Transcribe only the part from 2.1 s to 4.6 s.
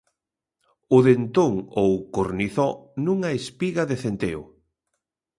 cornizó nunha espiga de centeo.